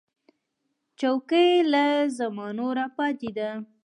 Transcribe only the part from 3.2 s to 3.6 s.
ده.